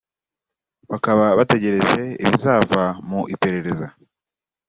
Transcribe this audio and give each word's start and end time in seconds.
bakaba 0.91 1.25
bategereje 1.39 2.03
ibizava 2.23 2.83
mu 3.07 3.21
iperereza 3.33 3.87